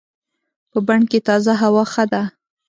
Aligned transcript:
په 0.71 0.77
بڼ 0.87 0.99
کې 1.11 1.19
تازه 1.27 1.53
هوا 1.61 1.83
ښه 1.93 2.05
ده. 2.11 2.23